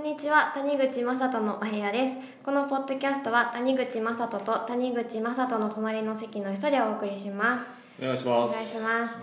[0.00, 0.50] んにちは。
[0.54, 2.16] 谷口雅人のお部屋です。
[2.42, 7.70] このポッドキャストは谷口雅人と谷口雅人の隣の席の人でお送りします。
[8.00, 9.16] お願いしお願いますします。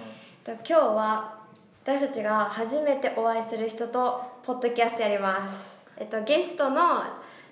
[0.45, 1.39] と今日は
[1.83, 5.79] 私たちが初めてお会いする人とポッドキャストやります。
[5.97, 7.01] えっとゲストの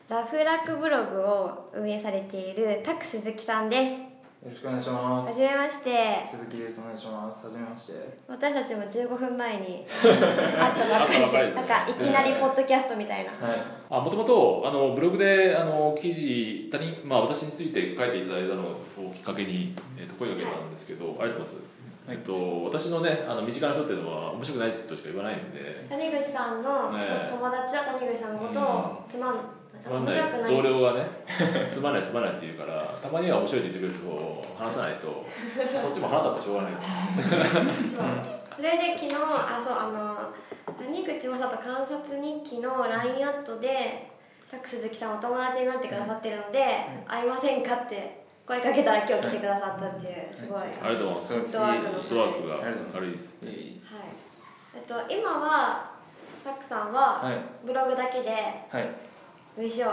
[0.08, 4.15] ラフラクブログを運営されているタク鈴木さんです
[4.46, 5.30] よろしくお願いします。
[5.32, 6.80] はじめまして鈴木です。
[6.80, 7.48] お願いします。
[7.48, 8.20] はじめまして。
[8.28, 13.60] 私たちも15分前に会ったばっかり会ったばっかりですねなんかいきなりポッドキャストみたいなはい。
[13.90, 21.66] あもともとあのブログであの記事他人、まあ、私について書いていただいたのをきっかけに、えー、と声かけたんですけど、ありがとうございます、はい
[22.08, 30.56] えっと、私のねあの身近な人っていうのは面白くないとしか言わないんで谷口さんの、ねと友達は谷口さんのことをつまん面白くない。
[30.56, 31.06] 同僚がね
[31.74, 35.24] つまんないつまんないって言うからたまには面白いって言ってくれる人を話さないとこ
[35.90, 36.72] っちも腹立ってしょうがない。
[36.74, 38.36] そう。
[38.56, 40.34] それで昨日あそうあの
[40.82, 44.10] 谷口雅人観察日記の LINE アットで
[44.50, 46.66] タク鈴木さんお友達になってくださってるので、
[47.08, 51.42] 会いませんかって声かけたら今日来てくださったっていうすごい、はいありがとうございます。
[51.42, 53.82] フットワークのフットワークがいですいえい。
[54.76, 55.92] えっと今は
[56.44, 57.38] タクさんははい。
[57.66, 58.30] ブログだけで
[58.70, 58.90] はい。
[59.58, 59.88] 飯を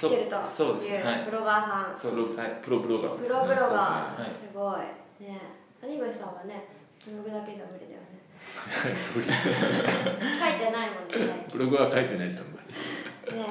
[0.00, 0.36] 食ってると。
[0.36, 1.30] いいうブ。
[1.30, 2.34] ロガーさん、そうです。
[2.34, 2.58] はい。
[2.62, 4.78] プロブロガープロブロガー、そうすごい。
[5.22, 5.40] ね。
[5.80, 6.64] 谷口さんはね
[7.04, 8.24] ブログだけじゃ無理だよね。
[8.80, 11.46] 書いてないもんね。
[11.52, 12.60] ブログは書いてないですあんま
[13.28, 13.34] り。
[13.38, 13.46] ね。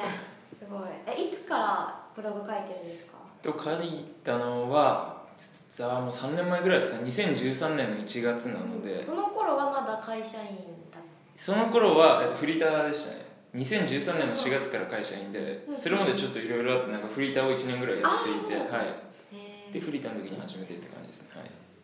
[0.59, 0.81] すごい。
[1.05, 3.13] えいつからブログ書いてるんですか？
[3.43, 6.97] と書いたのは実はもう3年前ぐらいですか。
[6.97, 10.45] 2013年の1月なので、この頃はまだ会社員
[10.91, 11.03] だっ
[11.35, 13.32] その頃はえっとフリーターでしたね。
[13.55, 18.87] 2013年の4月から会社員で、それまでちょっといろいろあってなんかフリーターを1年ぐらいやっていて、あはい。
[19.35, 21.27] へでフリーターの時に始めてって感じですね。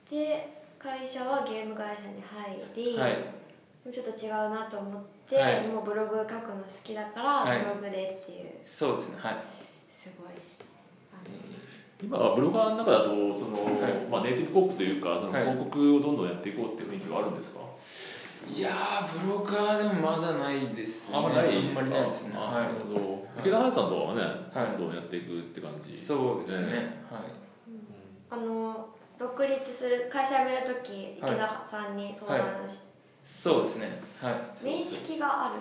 [0.09, 3.11] で会社はゲーム会社に入り、はい。
[3.11, 3.93] はい。
[3.93, 9.15] ちょっと違うなと思って、はいもうブログ書くの好きだから、はいブログでっていうそうですね。
[9.19, 9.35] はい。
[9.91, 10.65] すごいですね
[12.02, 17.59] 今はブロガーの中だとその、はいまあ、ネイティブ広告というかそのはい広告をどんどんやっていこうっていう雰囲気があるんですか、
[18.48, 21.17] いやーブロガーでもまだないですね。
[21.17, 22.33] あんまりないあんまりないですね。
[22.36, 23.27] あはなるほど。
[23.39, 24.27] 池田隼さんとはね、は
[24.76, 24.77] い。
[24.77, 25.94] どんどんやっていくって感じ？
[25.94, 26.67] いそうですね。
[26.67, 26.73] ね。
[27.11, 27.23] はい。
[28.32, 32.80] あの独立する会社辞める時池田さんに相談し、
[33.26, 34.02] そうですね。
[34.22, 34.66] はい。
[34.66, 35.56] 面識がある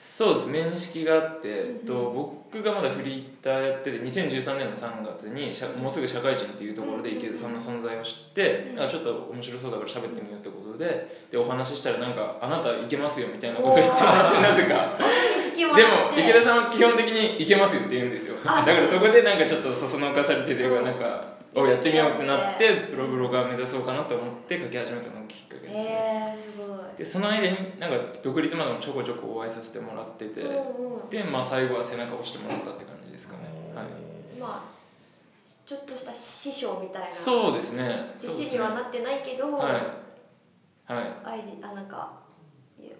[0.00, 0.46] そうです。
[0.48, 8.84] 面識があって、えっと、僕がまだフリーターやってて2013年の3月に社もうすぐ社会人っていうところで池田さんの存在を知って、うんなん。
[8.86, 14.98] かちょっと面白そうだから喋ってみようってことででお話ししたらなんか「あなたいけますよ」みたいなことを言ってもらってなぜか。
[15.60, 18.36] でも池田さんは基本的に「いけますよ」って言うんですよ。
[18.44, 21.24] あだからそこでなんかちょっとそそのかされてというかなんか
[21.54, 21.62] うん。
[21.64, 22.70] をやってみようってなって。
[22.90, 26.34] プロブロガー目指そうかなと思って書き始めたのがきっかけですね。
[26.34, 31.08] えー、すごいでその間になんか独立までもちょこちょこお会いさせてもらっててうんうん。
[31.08, 33.44] でまあ最後は背中を押してもらったって感じですかね。
[33.74, 33.86] はい。
[34.40, 34.80] まあ
[35.66, 37.14] ちょっとした師匠みたいな。
[37.14, 38.12] そうですね。
[38.18, 39.72] 弟子にはなってないけど、はい。
[40.92, 41.04] はい。
[41.24, 42.12] アイデあなんか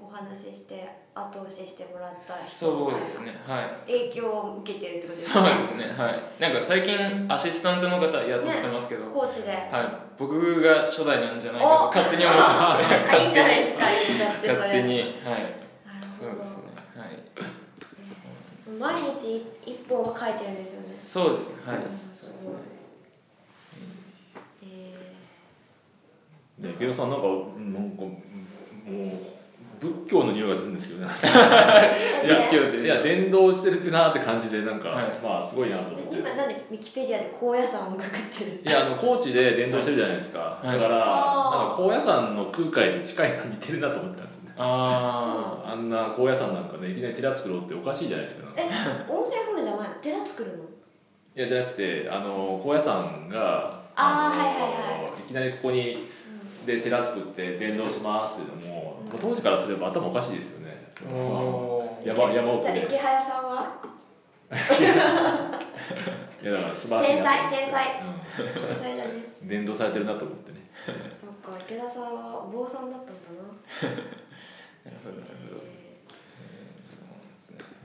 [0.02, 3.34] お話しして後押ししてもらったそうですね。
[3.46, 3.92] はい。
[3.92, 5.84] 影響を受けてるってことですそうねですね。
[5.96, 6.22] はい。
[6.40, 9.60] なんか最近アシスタントの方雇ってますけど、コーチで、はい。
[10.18, 12.90] 僕が初代なんじゃないかと勝手に思ってます。
[12.90, 13.84] ねあいいんじゃないですか。
[13.86, 14.54] 言っちゃってそれ。
[14.54, 14.98] 勝手に。
[14.98, 15.04] はい。
[15.04, 16.30] なるほど。
[16.30, 16.64] そうですね。
[16.96, 18.94] はい。
[18.96, 20.88] 毎日一本は書いてるんですよね。
[20.92, 21.54] そうですね。
[21.66, 21.76] はい。
[21.76, 22.50] うんそうですね。
[24.62, 24.66] え
[26.58, 28.90] ね池田さんなんかなんかもう
[29.80, 31.10] 仏教の匂いがするんですけどね。
[31.10, 35.04] ー、 いや仏教といや伝道してるってなって感じでなんか、はい。
[35.22, 36.16] まあすごいなと思って。
[36.18, 38.08] 今なんでウィキペディアで高野山をくくっ
[38.38, 38.60] てる？
[38.62, 40.78] いやあの高知で伝道してるじゃないですか、はい。
[40.78, 41.58] だからあー。
[41.58, 44.54] なんか高野山の空海と近いの似てるなと思ったんですよね。
[44.58, 48.68] ああんな高野山なんかねいきなり寺作ろうっておかしいじゃないですかえ
[49.08, 49.94] 温泉掘るんじゃないの？
[50.02, 50.64] 寺作るの？
[51.36, 56.09] いやじゃなくてあの高野山があーのはいはいはいきなりここに
[56.76, 63.74] で寺作って伝道しますっていうのも、うん当時からすれば頭おかしいですよね、ーおー山山奥じゃあで池早さんは？
[66.42, 67.84] いやだから素晴らしい天な才天才。
[67.84, 68.02] う
[68.38, 69.10] 天才だね。
[69.44, 70.58] ん、伝道されてるなと思ってね。
[71.20, 73.42] そっか池田さんはお坊さんだったんだな。
[74.86, 75.62] なるほどなるほど。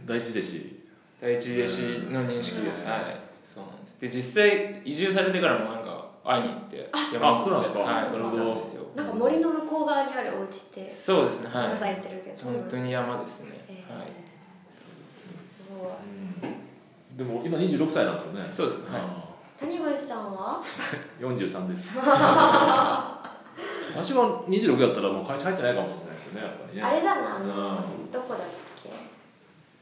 [0.06, 0.86] 第一弟子。
[1.22, 1.80] 第一弟子
[2.12, 2.92] の認識です、うん。
[2.92, 3.02] はい。
[3.44, 3.98] そうなんです。
[4.00, 7.80] で実際移住されてからもなんか会いに行ってあそうなんですか？
[7.80, 8.56] はいなるほど。
[8.96, 11.68] なんか森の向こう側にあるお家ってそうですねはい。
[11.68, 12.38] 皆さん言ってるけど。
[12.52, 14.08] 本当に山ですね、えーはい。
[15.16, 15.26] す
[15.80, 15.92] ごい
[17.18, 18.46] でも今26歳なんですよね。
[18.48, 19.02] そうですねはい。
[19.02, 19.26] あ
[19.60, 20.62] 谷口さんは？
[21.22, 21.98] ー43です。
[23.96, 26.84] 私は26だったらもう会社入ってないかもしれないですよねやっぱりね。
[26.84, 27.24] あれじゃない？
[27.26, 27.46] あの
[27.78, 27.80] う
[28.12, 28.42] どこだっ
[28.84, 28.90] け？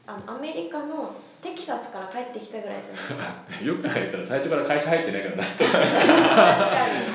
[0.06, 1.10] あのアメリカの
[1.44, 5.44] テキサスから帰ってきたぐらいじゃない よく考えたら最初から会社入ってないからな。
[5.44, 5.80] と 確か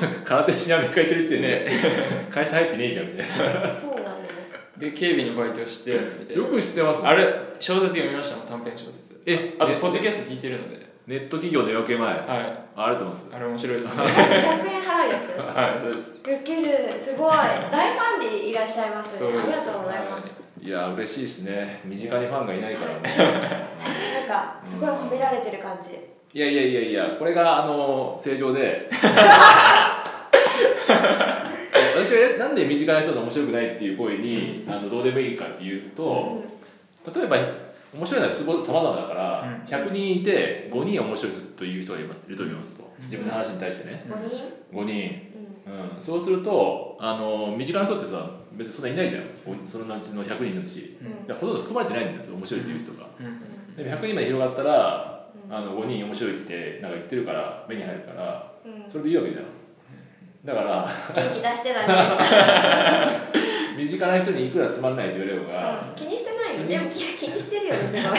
[0.08, 0.14] に。
[0.24, 1.70] 空手しにアメリカ行ってる時点で、
[2.32, 3.26] 会社入ってねえじゃんみたい
[3.78, 4.30] そうだね。
[4.78, 6.42] で警備のバイトしてみたいな。
[6.42, 7.08] なよく知ってますね。
[7.08, 7.24] あれ
[7.58, 9.20] 小説読みましたもん短編小説。
[9.26, 10.88] えあとねポッドキャスト聞いてるので。
[11.06, 12.08] ネット企業の夜明け前。
[12.08, 12.20] あはい。
[12.76, 13.30] ありがとうございます？
[13.34, 13.92] あれ面白いですね。
[13.94, 15.56] 100円払うやつ。
[15.58, 16.10] はいそうです。
[16.40, 17.36] ウケるすごい。
[17.70, 19.16] 大ファンでいらっしゃいます。
[19.16, 21.80] ありがとうございますいや嬉しいですね。
[21.84, 23.00] 身近にファンがいないからね。
[24.20, 25.96] なんかすごい褒められてる感じ。
[26.32, 28.88] いやいやいやいやこれがあの正常で。
[31.94, 36.42] 私がなんで身近な人が面白くないっていう声にあのどうでもいいかっていうと
[37.14, 37.36] 例えば
[37.92, 39.64] 面白いのはツボ様々だから、うん。
[39.64, 42.88] 100人いて5人面白いという人がいると思いますと。
[43.00, 44.04] 自分の話に対してね。
[44.08, 45.29] 5人？5人、
[45.70, 45.96] うん。
[45.96, 49.22] うん、そうするとあの身近な人ってさ別にそんないないじゃん。
[49.66, 50.98] そのうちの100人のうち。
[51.28, 51.34] うん。
[51.34, 53.06] ほとんど含まれてないんですよ面白いっていう人が。
[53.18, 53.76] うん。
[53.76, 55.54] でも100人まで広がったらうん。
[55.54, 58.90] あの5人面白いってなんか言ってるから目に入るからうん。
[58.90, 59.44] それでいいわけじゃん。
[60.44, 63.50] だから元気出してたんです。
[63.76, 65.94] 身近な人にいくらつまんないと言われようがうん。
[65.94, 66.66] 気にしてないよ。
[66.66, 68.18] でも気気にしてるよねすごい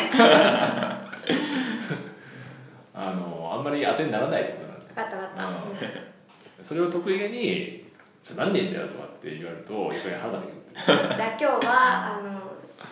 [2.93, 4.95] あのあんまり当てにならないってことなんですよ。
[4.95, 5.53] 分かった分かった、うう
[6.07, 6.10] ん
[6.63, 7.85] それを得意げに
[8.23, 12.39] つまんねえんだよとかって言われるとやっぱり腹立ってくるじゃあ今日はあの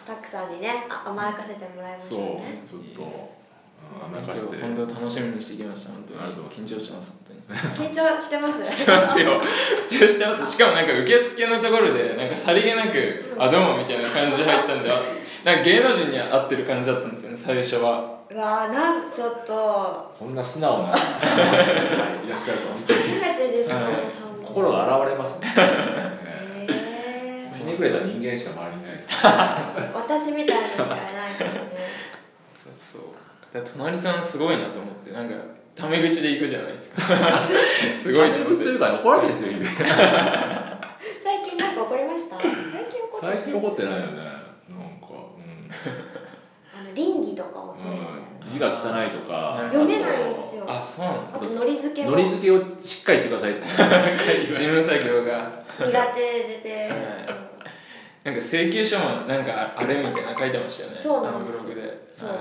[0.06, 4.58] タックさんにねあ甘やかせてもらいましそうょうねちょっとうん甘やかして。
[4.58, 6.20] 本当楽しみにしてきました本当に。
[6.50, 7.90] 緊張してます本当に。
[7.90, 8.66] 緊張してます？
[8.78, 9.42] してますよ。
[9.88, 10.54] 緊張してます。
[10.54, 15.02] しかもなんか受付のところでなんかさりげなく「あどうも」みたいな感じで入ったんであ
[15.46, 20.14] なんか芸能人に会ってる感じだったんですよね最初はうわーなんちょっと。
[20.20, 20.90] こんな素直な。
[20.94, 23.00] いらっしゃると本当に。
[23.00, 23.92] 初めてですねはい反
[24.42, 25.48] 応心が現れますね。
[26.68, 26.68] へ
[27.58, 29.10] ひねくれた人間しか周りにいないです。
[29.10, 31.60] ー 私みたいなのしかいないからね。
[32.54, 33.02] そうそう。
[33.52, 35.36] だ隣さんすごいなと思ってなんか
[35.76, 37.02] タメ口で行くじゃないですか。
[38.04, 38.56] すごいなと思って。
[38.56, 39.54] タメ口するから怒られるんですよ
[41.24, 42.36] 最近なんか怒りました？
[42.38, 44.39] 最近怒って最近怒ってないよね
[47.00, 48.52] 倫理とかをそれ、うん。
[48.52, 49.58] 字が汚いとか。
[49.72, 50.66] 読めないんですよ。
[50.68, 52.12] あそうなのあとのり付けも。
[52.12, 53.62] のり付けをしっかりしてくださいって。
[54.52, 55.64] 事務作業が。
[55.80, 56.92] 苦手でで
[57.26, 57.36] そう。
[58.24, 61.00] なんか請求書もなんかあれみたいなの書いてましたよね。
[61.02, 62.08] そうなんですあのブログで。
[62.14, 62.30] そう。
[62.30, 62.38] はい。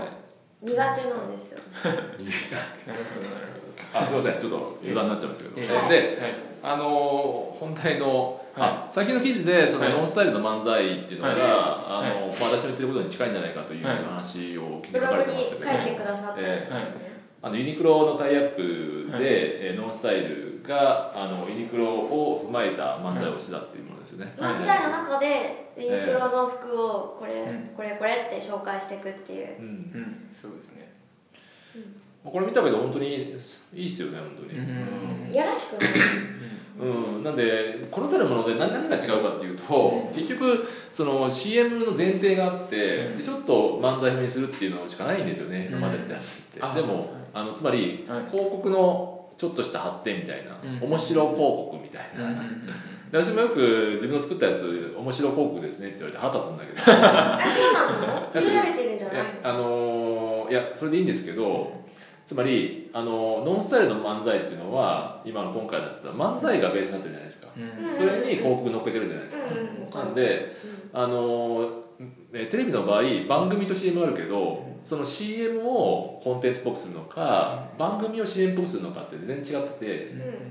[0.61, 1.59] 苦手なんですよ。
[1.85, 3.59] なるほどなる
[3.95, 4.39] あすいません。
[4.41, 6.35] ちょっと余談になっちゃいますけど、えで、はいほどはい。
[6.63, 9.93] あのー本題の、はあ先の記事でそのはい。
[9.93, 11.41] ノンスタイルの漫才っていうのが、はい。
[11.43, 12.39] あのはい。
[12.41, 13.97] まあ、私の言ってることに近いんじゃないかというはい。
[13.97, 19.25] 話を記事ブログに書かれてまださったやつですね、あのユニクロのタイアップで、はい。
[19.25, 24.35] えーノンスタイルがあのユニクロを踏まえた漫才をしてたっていうものですよね。
[24.37, 27.71] 漫才の中でユニクロの服をこれ、うん。
[27.75, 29.61] これこれって紹介していくっていう。
[29.61, 29.67] うん。
[29.67, 30.29] うん。
[30.33, 30.93] そうですね。
[32.25, 34.59] これ見たけど本当にいいっすよね本当に。
[34.59, 35.33] うん。
[35.33, 35.93] いやらしくない
[36.81, 45.79] うん、なんでこの手のもので何何が違うかっていうと、結局その CM の前提があって、でちょっと漫才風にするっていうのしかないんですよね、うん。
[45.79, 48.31] 今までってやつって、あでもあのつまり、はい。
[48.31, 50.89] 広告のちょっとした発展みたいな、うん。
[50.89, 52.43] 面白広告みたいな、
[53.11, 56.79] 私もよく自分の作ったやつ面白広告ですねって言われて腹立つんだけど。
[56.83, 58.41] あそうなの？
[58.49, 61.71] 見られてるんじゃないいやあのーいやそれでいいんですけど
[62.29, 67.49] つまりあのノンスタイルの漫才っていうのは今の今回のやつは漫才がベースになってるじゃないですか。
[67.57, 67.87] うん。
[67.87, 67.95] うん。
[67.95, 69.45] それに広告乗っけてるじゃないですか、
[69.99, 70.09] うん。
[70.09, 70.55] なんで
[70.93, 71.85] あの
[72.35, 80.05] えテレビの場合番組と CM あるけどその CM をコンテンツっぽくするのか番組を CM っぽくするのかって全然違ってて、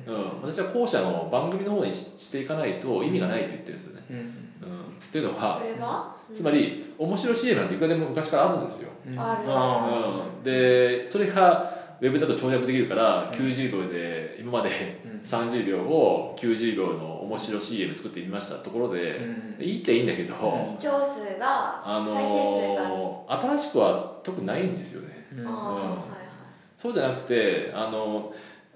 [0.08, 0.16] うん。
[0.16, 4.47] うん、私は後者の番組の方にししていかないと意味がないと言ってるんですよね。
[5.06, 8.90] っていうのはそれはつまり面白い CM なんていくらでも昔からあるんですよ。
[9.08, 9.20] うん。
[9.20, 9.44] ある。
[9.48, 15.22] あうん、でそれがウェブだと長尺できるから90秒で今までーうん。
[15.22, 19.64] 30秒を90秒の面白 CM 作ってみましたところで、うん。
[19.64, 20.66] いいっちゃいいんだけど、うん。
[20.66, 25.28] 視聴数があ再生数がのー新しくは特にないんですよね。
[26.78, 28.34] そうじゃなくてあの、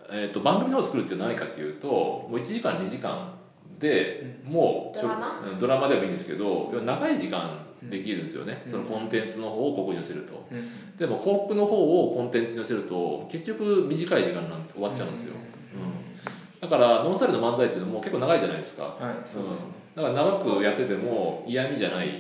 [0.10, 3.41] えー、と番組の方を作るって何かっていうともう1時間2時間
[3.82, 5.40] でもうちょドラマ？
[5.52, 8.72] うんドラマでもいいんですけど長い時間できるんですよね、うん。
[8.72, 10.48] そのコンテンツの方を広告に寄せると。
[10.52, 10.96] うん。
[10.98, 16.62] でも広告の方をコンテンツに寄せると結局短い時間なんで終わっちゃうんですよ、うん。
[16.62, 18.84] だからノンスタイルの漫才っていうのも結構長いじゃないですか。
[18.84, 19.68] はいそうですね。
[19.96, 22.12] だから長くやってても嫌味じゃないっ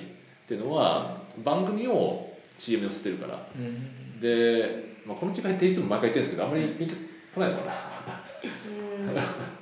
[0.47, 2.27] ていうのは番組を
[2.57, 3.39] CM に寄せてるから。
[3.55, 4.19] うん。
[4.19, 6.95] で、まあ、この違いっていつも毎回言ってるんですけどあんまりピンと
[7.35, 7.71] こないのかな。
[8.43, 9.60] うん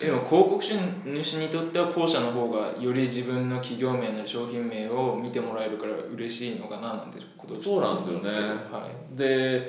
[0.00, 8.30] でも広告主にとっては後者の方がより自分の企業名なり商品名を見てもらえるから嬉しいのかななんてことそうなんですよね。
[8.30, 9.68] はい、で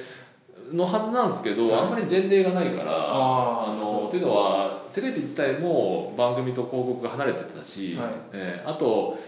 [0.71, 1.81] のはずなんですけど、はい。
[1.81, 8.09] あんまり前例がないからあーのというのはテレビ自体も番組と広告が離れてたし、はい。
[8.31, 9.19] えーあと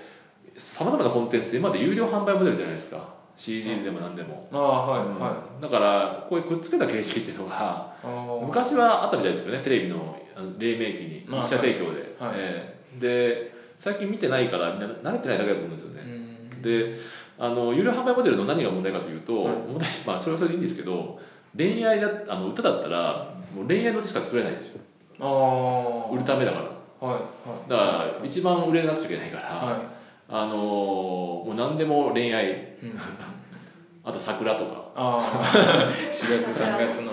[0.56, 3.14] さまざまなコンテンツ今まで有料販売モデルじゃないですか。
[3.36, 5.20] CD でも何でも、ああはい、うん。
[5.20, 5.62] はい。
[5.62, 7.94] だからこういうくっつけた形式っていうのが
[8.46, 16.62] 昔はあったみたいですけどねテレビのあの黎明期にまあ一社提供で、はいえーで最近見てないからみんな慣れてないだけだと思うんですよね、うん。
[16.62, 16.96] で
[17.40, 19.56] あの有料販売モデルの何が問題かというと、はい。
[19.56, 21.20] 問題まあそれはそれでいいんですけど
[21.58, 24.80] 恋愛だあの歌だったらもう恋愛の歌しか作れないんですよ。
[25.20, 26.64] ああ売るためだから。
[27.08, 27.20] はいは
[27.66, 27.70] い。
[27.70, 27.84] だか
[28.20, 29.82] ら一番売れなくちゃいけないから、は
[30.30, 32.46] あのもう何でも恋愛。
[32.46, 33.00] い、うん、
[34.04, 35.22] あと桜とか、ああ
[35.92, 37.12] 4月3月の、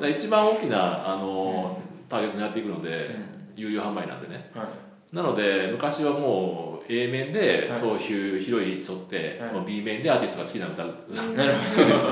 [0.00, 0.10] うん。
[0.10, 1.78] 一番大きな、あの
[2.14, 3.70] ターゲットになっていくので、いうん。
[3.70, 4.50] 有料販売なんでね。
[4.54, 4.66] はい。
[5.14, 7.78] なので昔はもう A 面ではい。
[7.78, 9.52] そういう広いリーチ取って、はい。
[9.52, 11.36] もう B 面でアーティストが好きな歌をうん。
[11.36, 12.10] なるほど作るみたいな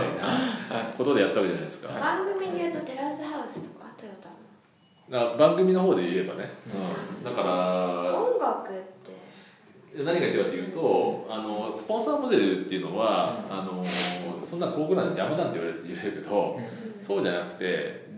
[0.78, 4.28] はことでやったわけじゃないですか,、番組で言うとテラスハウスとかトヨタ
[5.18, 6.48] のだ番組の方で言えばね、
[7.20, 7.24] うん。
[7.24, 9.12] だから音楽って。
[10.04, 13.84] 何が言ってるかというとあのスポンサーモデルっていうのは、あの
[14.42, 16.58] そんな広告なんて邪魔だって言われ言われるけど、
[17.06, 18.11] そうじゃなくて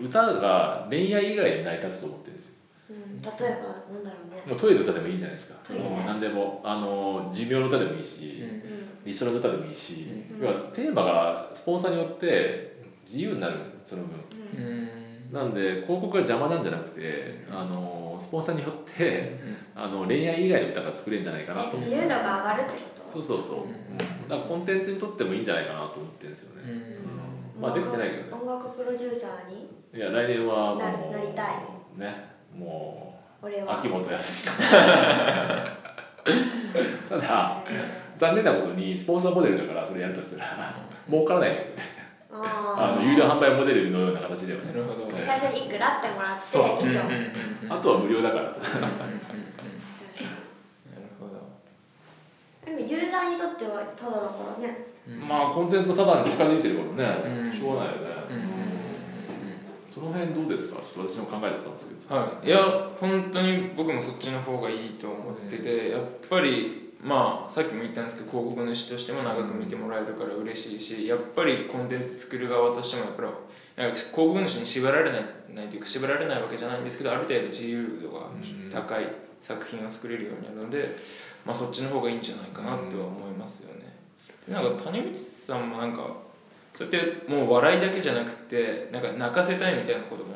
[0.00, 2.54] 歌が恋愛以外に成り立つと思ってるんですよ。
[2.90, 3.30] うん、例え
[3.62, 4.42] ばなんだろうね。
[4.46, 5.58] もうトイレの歌でもいいじゃないですか。
[5.64, 5.82] トイレ。
[5.84, 8.50] うん何でもあの寿命の歌でもいいし、うん。
[8.50, 10.40] うんリストラの歌でもいいし、うん。
[10.40, 14.20] 要はテーマがスポンサーによって自由になるその分。
[14.56, 14.64] うん。
[14.64, 14.88] うん
[15.32, 19.40] なんで広告が邪魔なんじゃなくてあのスポンサーによって
[19.74, 22.91] あの恋愛以外の歌が作れるんじゃないかなと思ってえ自由度が上がるってこと？
[23.12, 23.72] そうそうそう、うん
[24.28, 26.70] だからコンテンツにとってもいいんじゃないかなと思ってるんですよね、うん。
[26.70, 27.60] うん。
[27.60, 28.28] まあできてないけどね。
[28.42, 29.68] 音楽プロデューサーに？
[29.94, 31.46] いや来年はもうななりたい。
[31.98, 33.76] ねも俺は。
[33.76, 34.52] う秋元康か。
[37.10, 37.62] ただ
[38.16, 40.74] 残念なことにスポンサーモデルだからそれやるとしたら
[41.10, 41.50] 儲からない。
[42.34, 44.68] ああの有料販売モデルのような形ではね。
[44.68, 46.42] なるほどー最初にいくらってもらって
[46.88, 47.00] 以上、
[47.68, 48.88] あとは無料だからうんうんうん確かな
[50.96, 51.40] るほどに
[52.64, 54.86] でもユーザーにとってはただだからね。
[55.08, 55.28] うん。
[55.28, 57.52] まあコンテンツただに近づいてるからね、うん。
[57.52, 58.08] しょうがないよね、
[59.92, 60.76] その辺どうですか？
[60.80, 62.14] ちょっと私の考えだったんですけど。
[62.14, 73.28] はい、いや本当に僕もそっちの方がいいと思ってて、やっぱりまあさっきも言ったんですけど広告主としても長く見てもらえるから嬉しいしやっぱりコンテンツ作る側としてもやっぱり
[73.76, 78.28] なんか広告主に縛られないないというか縛られないわけじゃないんですけどある程度自由度が
[78.72, 79.06] 高い
[79.42, 80.96] 作品を作れるようになるので、
[81.44, 83.94] まあ、そっちの方がいいんじゃないかなっては思いますよね。
[84.48, 86.06] なんか谷口さんもなんか
[86.72, 90.30] そうやってもう笑いだけじゃなくてなんか泣かせたいみたいなことも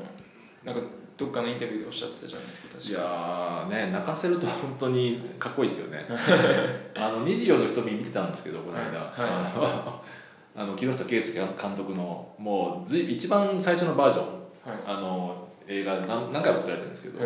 [0.64, 0.80] なんか
[1.16, 6.04] どっかのインタビューでおっしゃってたじゃないですか確いかやーね泣かせると本当にかっこいいですよね。
[6.94, 10.02] あの24の瞳見てたんですけどこの間、は
[10.54, 14.24] あの木下圭介監督のもうずい一番最初のバージョン。
[14.26, 14.96] はい。
[14.98, 17.18] あの映画で何何回も作られてるんですけど、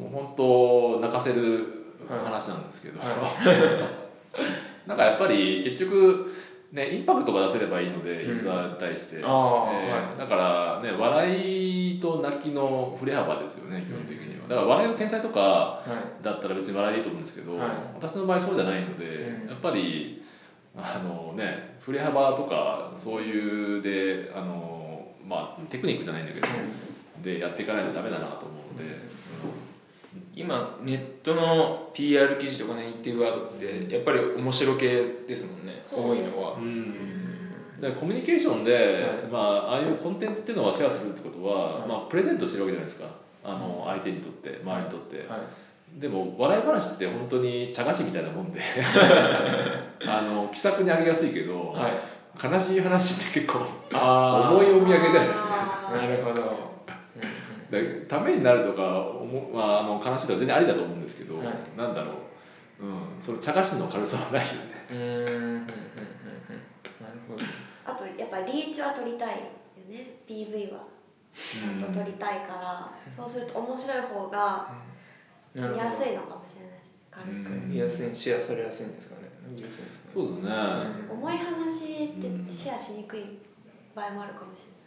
[0.00, 1.64] もう本当泣かせる
[2.08, 3.00] 話なんですけど、
[4.86, 6.32] なんかやっぱり結局
[6.72, 8.28] ねインパクトが出せればいいので、うん。
[8.30, 14.48] ユーザーに対して、ああえーはだからね笑いと泣きの振れ幅ですよね基本的には。
[14.48, 15.84] だから笑いの天才とかは
[16.20, 16.24] い。
[16.24, 17.68] だったら別に笑いでいいと思うんですけど、はい。
[17.94, 19.48] 私の場合そうじゃないので、うん。
[19.48, 20.22] やっぱり
[20.76, 26.46] あのね振れ幅とかそういうであのまあテクニックじゃないんだけど、
[27.22, 29.09] でやっていかないとダメだなと思うので、
[30.34, 36.54] 今ネットの PR 記事とかね言ってるワードってやっぱり面白系ですもんね多いのは。
[36.54, 36.94] うん。
[37.80, 39.32] でコミュニケーションで、はい。
[39.32, 41.88] まあ、ああいうコンテンツっていうのはシェアするってことは、はい。
[41.88, 43.08] まあ、プレゼントしてるわけじゃないですか。
[43.42, 46.00] あの相手にとって周りにとって、はい。
[46.00, 48.60] でも笑い話って本当に茶菓子みたいなもんで。
[50.06, 52.20] あの気さくにあげやすいけど、はい。
[52.42, 55.18] 悲しい話って結構あ重いお土産だよね
[55.92, 56.34] なるほど。
[56.34, 56.69] で
[58.08, 61.46] ためになるとかおも、まあ、あの悲しいとか全然ありだと思うんですけど、はい。
[61.76, 62.12] なんだろ
[62.80, 64.86] う、うん、その茶菓子の軽さはないよね。
[64.90, 65.36] うんうんうんうんうん。
[65.36, 65.70] うん
[67.00, 67.42] なるほど。
[67.86, 69.36] あとやっぱリーチは取りたいよ
[69.88, 70.18] ね。
[70.28, 70.84] PV は。
[71.32, 74.68] ちゃんと撮りたいから、そうすると面白い方が
[75.54, 76.90] 見やすいのかもしれないです。
[77.10, 77.70] 軽く、うん。
[77.70, 79.30] 見やすいシェアされやすいんですかね。
[79.48, 80.14] 見やすいんですかね。
[80.14, 80.50] そうですね、
[81.10, 83.38] 重い話ってシェアしにくい
[83.94, 84.79] 場合もあるかもしれない、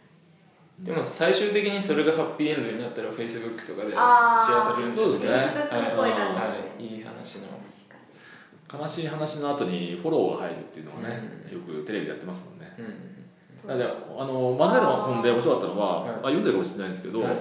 [0.80, 5.30] でも最終的にそれがハッピーエンドになったら Facebook とかでシェアされるんですそうですね。
[5.30, 6.46] Facebook っぽい感じで。
[6.46, 6.86] す、はい。
[6.86, 7.64] いい話の。
[8.76, 12.74] 悲しい話の後にフォローが入るっていうのはね、よくテレビでやってますもんね。
[12.78, 13.70] うん。
[13.70, 13.76] あ
[14.26, 16.10] の漫才の本で面白かったのは、はい。
[16.10, 17.36] あ読んでるかもしれないんですけど、はい。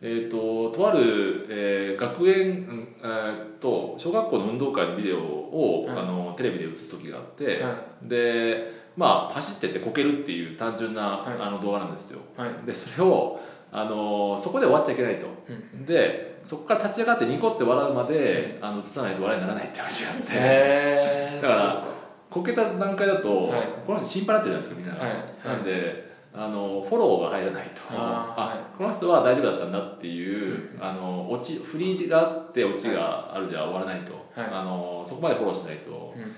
[0.00, 5.98] えー、ととある、えー学園、うんえー、と小学校の運動会のビデオを、はい。
[5.98, 11.36] あのテレビで映す時があって、はでまあ走っててこけるっていう単純な、はい。
[11.40, 12.18] あの動画なんですよ。
[12.36, 12.66] はい。
[12.66, 13.40] でそれを
[13.70, 15.26] あのそこで終わっちゃいけないと。
[15.48, 21.40] うんでそこから立ち上がってニコって笑うまであの映さないと笑いにならないって話があって。
[21.42, 21.84] だから
[22.28, 23.62] こけた段階だと、はい。
[23.86, 24.94] この人心配になっちゃうじゃないですかみんな。
[24.94, 25.48] が、はい。
[25.56, 27.82] なんであのフォローが入らないと。
[27.90, 34.50] あこの人は大丈夫だったんだっていう、あの落ち振りがあって落ちがあるじゃ終わらないと、はい。
[34.50, 36.34] あのそこまでフォローしないと、うんうん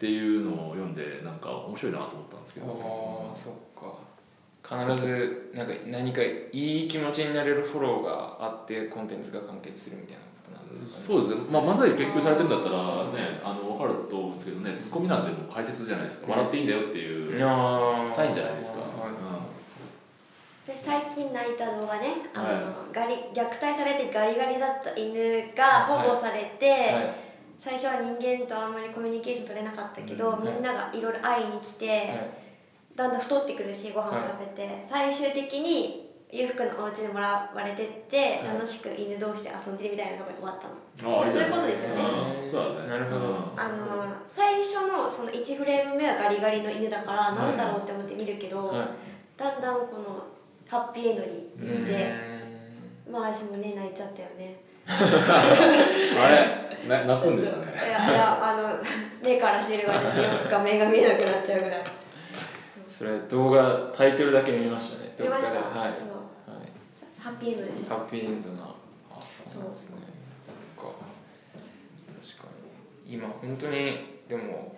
[0.00, 2.66] っていうのを読んでなんか面白いなと思ったんですけど。
[2.66, 3.98] ああそっか。
[4.64, 11.20] 必ずなんか何かいい気持ちになれるフォローがあってコンテンツが完結するみたいなことなんですかね。
[11.20, 12.76] そうですね、まあ、漫才研究されてるんだったら
[13.12, 14.74] ねあの分かると思うんですけどね。
[14.74, 17.38] ツッコミなんてもう解説じゃないですか、笑っていいんだよっていう
[18.08, 18.86] サインじゃないですか、は
[20.64, 20.70] い。
[20.70, 22.24] で最近泣いた動画ね。
[22.32, 22.64] あの、はい。
[22.92, 25.12] ガリ虐待されてガリガリだった犬
[25.52, 27.29] が保護されて、はい
[27.60, 32.14] 最初は人間とあんまりコミュニケーション取れなかったけど、うんみんながいろいろ会いに来て、
[32.96, 38.56] だんだん太ってくるしご飯も食べて、最終的に裕福のお家でもらわれてって、はい。
[38.56, 40.58] 楽しく犬同士で遊んでるみたいなところで終わっ
[40.96, 42.02] たの、ああじゃあそういうことですよね。
[42.02, 42.88] うんそうだね。
[42.88, 43.26] なるほど。
[43.26, 43.34] うん。
[43.60, 48.88] あの最初のその1フレーム目はガリガリの犬だからなんだろうって思って見るけど、はい。
[49.36, 50.24] だんだんこの
[50.66, 52.14] ハッピーエンドに行って、
[53.06, 54.56] うまあ私もね泣いちゃったよね。
[54.88, 56.69] あれ？
[56.88, 57.72] な泣くんですね。
[57.74, 58.78] いやいやあの
[59.22, 61.80] 目から汁が出て画面が見えなくなっちゃうぐらい。
[61.80, 61.84] ん
[62.88, 65.14] それ動画タイトルだけ見ましたね。
[65.18, 65.78] 見ました、どっかで。
[65.80, 65.96] はい。
[65.96, 66.08] そう。
[66.08, 66.14] は
[66.62, 66.68] い。
[67.18, 67.94] ハッピーエンドでした。
[67.94, 68.74] ハッピーエンドなあ
[69.52, 69.96] そうなんですね。
[70.44, 70.92] そっか。
[72.06, 72.48] 確か
[73.06, 73.14] に。
[73.14, 74.76] 今本当にでも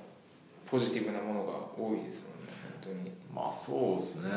[0.66, 2.52] ポジティブなものが多いですもんね。
[2.82, 3.12] 本当に。
[3.34, 4.30] まあそうですね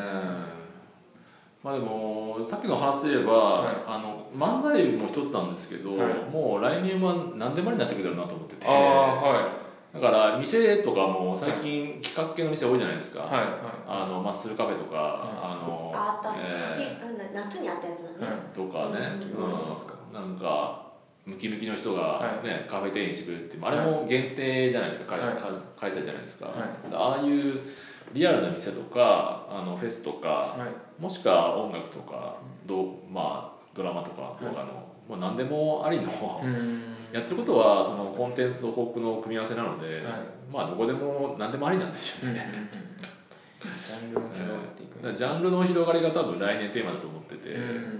[1.65, 3.75] まあでもさっきの話で言えば、はい。
[3.87, 6.13] あの漫才も一つなんですけど、はい。
[6.31, 8.67] もう来年は何でもありになってくるだろうなと思ってて。
[8.67, 8.73] ああ
[9.15, 9.49] は
[9.91, 13.31] だから店とかも最近企画系の店多いじゃないですか、いはい。
[13.33, 13.45] は
[13.87, 18.53] あのマッスルカフェとか、あのああった、えー秋うん夏にあったやつだね、はい。
[18.53, 20.85] とかね、うんなんか
[21.25, 25.35] ムキムキの人が、はねカフェ店員してくれるってあれも限定じゃないですか、開はい。
[25.79, 26.57] 開催じゃないですか、はい。
[26.93, 27.59] ああいう
[28.13, 31.01] リアルな店とかあのフェスとかいはい。
[31.01, 36.03] もしくは音楽とか、どうまあ、ドラマとか動画の、もう何でもありの、
[36.43, 36.81] うん。
[37.11, 40.03] やってることはそのコンテンツと広告の組み合わせなので、はい。
[40.51, 42.49] まあどこでも何でもありなんですようんね、
[43.61, 44.95] ジャンルも広がっていく。
[44.95, 47.99] だからジャンルの広がりが多分来年テーマだと思ってて、うんうん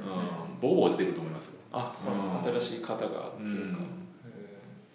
[0.62, 2.60] ボコボコ出てくると思いますよ、あそううん。
[2.60, 3.80] 新しい方がっていうか。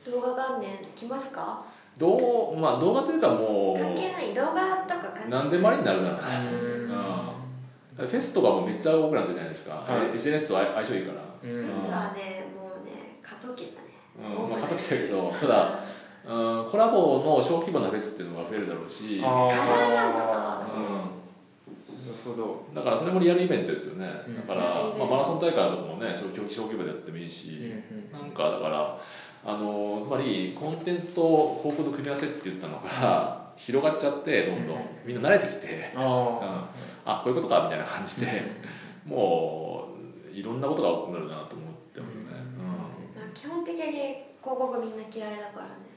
[0.07, 1.63] 動画元年来ますか？
[2.01, 6.91] どうまあ動画というかも関係うない動画とか関係ない何でもありになるだろうなと、うん。
[8.01, 8.07] うん。
[8.09, 10.17] フェスとかもめっちゃ多くなってるじゃないですか、はい。
[10.17, 11.67] SNS と相性いいから、うん。
[11.67, 12.47] フェスはね。
[12.57, 13.89] もうね過渡期だね。
[14.17, 14.51] うん。
[14.51, 15.79] まあ、過渡期だけどただ、
[16.27, 20.25] うん、コラボの小規模なフェスっていうのが増えるだろうし、あカラーなんとか。
[20.25, 22.65] なるほど。
[22.69, 24.37] うん、だからそれもリアルイベントですよね、うん。
[24.37, 24.61] だから、
[24.99, 26.27] まあ、マラソン大会とかもね小
[26.65, 27.75] 規模でやってもいいし、
[28.11, 28.99] なんかだから
[29.45, 34.83] あのつまりコンテンツと広告の組み合わせって言ったのが広がっちゃってどんどん、うん。
[35.05, 38.43] みんな慣れてきて、あうん、あこういうことかみたいな感じで、
[39.07, 42.25] もういろんなことが多くなるなと思ってますね、
[42.59, 45.91] まあ基本的に広告みんな嫌いだからね。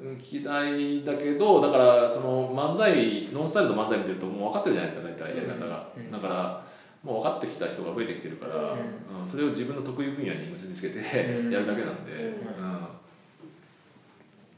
[0.00, 0.40] うん、嫌
[0.76, 6.10] いだけどだからその漫才ノンスタイルの漫才見てるともう分かってるじゃないですか大体やり方が、うん。
[6.10, 6.64] だから
[7.04, 8.76] もう分かってきた人が増えてきてるから、う
[9.20, 9.26] うん。
[9.26, 11.52] それを自分の得意分野に結びつけてうん。
[11.52, 12.64] やるだけなんで、うん。
[12.64, 12.73] うん。
[12.73, 12.73] で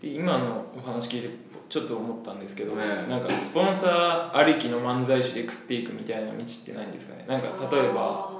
[0.02, 1.30] 今のお話聞いて
[1.68, 7.24] ちょっと思ったんですけど、ねなんかスポンサーありきの漫才師で食っていくみたいな道ってないんですかね？
[7.26, 8.36] なんか例えばあ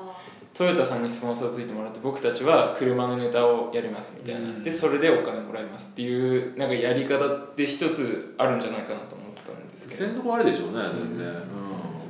[0.54, 4.62] トヨタさんにスポンサーついてもらって僕たちは車のネタをやりますみたいな、うん。
[4.62, 10.04] でそれでお金もらいますっていうなんかやり方って一つあるんじゃないかなと思ったんですけど。
[10.06, 11.32] 専属はあれでしょうね全然、うん。
[11.32, 11.42] うん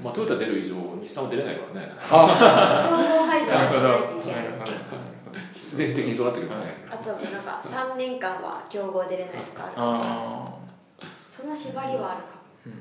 [0.05, 1.93] まあ、トヨタ出る以上日産は出れないからね。
[1.99, 2.99] あー。
[3.07, 4.33] 競合排除はしなるほど。
[4.33, 4.45] ない
[5.67, 10.59] 必然的にそうなってくるんですね、あとなんか3年間は競合出れないとかあるか
[11.31, 12.43] その縛りはあるかも。
[12.67, 12.79] ーうん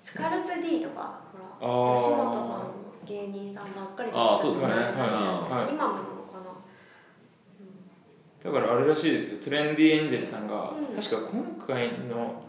[0.00, 1.20] スカルプ D とか
[1.60, 4.74] ほら吉本さんの芸人さんばっかりあーそうですね。
[4.74, 6.38] 出てましたよね今もなのか
[8.44, 9.42] なだからあれらしいですよ。
[9.42, 10.96] トレンディエンジェルさんが、うん。
[10.96, 12.42] 確か今回の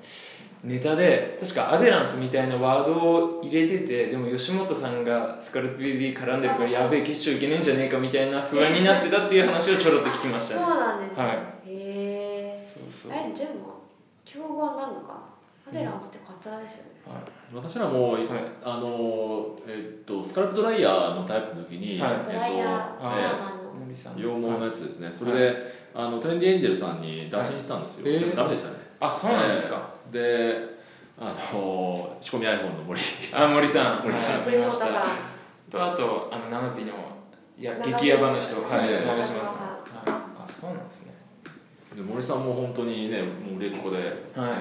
[0.61, 10.65] ネタで確かアデランスみたいなワードを入れててでも吉本さんがスカルプ BD 絡んでるからやべえ決勝いけねえんじゃねえかみたいな不安になってたっていう話をちょろっと聞きましたね。
[10.65, 11.35] そうなんですね、はい。
[11.35, 13.17] へえそうそう。
[13.17, 13.83] えでも
[14.25, 15.13] 競合なんのか？
[15.71, 16.89] なアデランスってカツラですよね。
[17.53, 18.23] 私らも、はい。
[18.63, 22.17] あのえっとスカルプドライヤーのタイプの時に、はい。
[22.25, 23.95] ドライヤーはい。
[23.95, 25.11] 羊毛のやつですね。
[25.11, 25.55] それで、
[25.95, 28.75] あのトレンディエンジェルさんに打診したんですよ、はいダメでしたね。
[28.99, 30.79] あそうなんですか、で
[31.17, 33.01] あの仕込み iPhone の森。
[33.33, 34.03] あ森さん。
[34.03, 34.45] 森さん。
[34.45, 35.69] はいさん。
[35.69, 36.93] とあとあのナナピの
[37.57, 39.53] いや激ヤバの人はいそうです長島さん長島さん。
[39.53, 39.63] は
[40.05, 40.07] い。
[40.07, 41.13] あそうなんですね。
[41.95, 44.11] で森さんも本当にねもう売れっ子で、はい。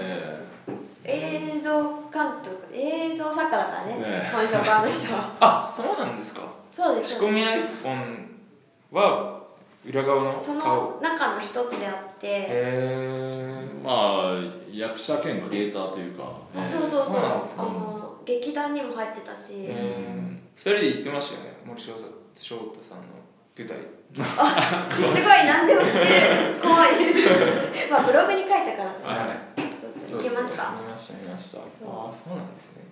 [0.01, 0.49] え
[1.05, 1.81] 映像
[2.13, 5.37] 監督映像作家だからねね本職あの人は。
[5.41, 6.43] あそうなんですか。
[6.73, 7.15] そうです。
[7.15, 8.27] 仕込み iPhone
[8.91, 9.38] は
[9.87, 10.93] 裏側のそ顔。
[10.93, 12.27] の中の一つであって。
[12.27, 13.83] へー。
[13.83, 16.25] まあ役者兼クリエイターというか、
[16.71, 17.07] そうそうそう。
[17.07, 17.63] そうなんですか。
[17.63, 19.67] あの劇団にも入ってたし。
[19.69, 21.57] え二人で行ってましたよね。
[21.65, 22.05] 森翔太
[22.37, 23.05] 翔太さんの
[23.57, 23.77] 舞台。
[24.11, 24.21] す
[25.03, 26.05] ごい何でも知ってる。
[26.63, 26.91] 怖い。
[27.91, 29.61] まあブログに書いたからはい。
[29.81, 30.73] そうそう行きました。
[30.73, 31.59] 見ました見ました。
[31.61, 31.89] あそう。
[31.89, 32.83] あそうなんですね